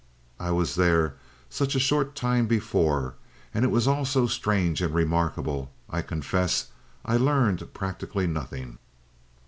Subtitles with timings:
[0.39, 1.13] I was there
[1.47, 3.13] such a short time before,
[3.53, 6.69] and it was all so strange and remarkable, I confess
[7.05, 8.79] I learned practically nothing.